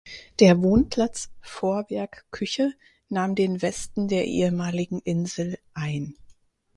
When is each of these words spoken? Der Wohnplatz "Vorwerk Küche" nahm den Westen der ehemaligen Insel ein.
Der 0.39 0.63
Wohnplatz 0.63 1.29
"Vorwerk 1.41 2.25
Küche" 2.31 2.73
nahm 3.09 3.35
den 3.35 3.61
Westen 3.61 4.07
der 4.07 4.25
ehemaligen 4.25 4.99
Insel 5.01 5.59
ein. 5.75 6.15